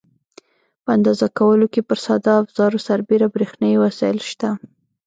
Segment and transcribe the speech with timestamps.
[0.83, 4.49] په اندازه کولو کې پر ساده افزارو سربېره برېښنایي وسایل شته.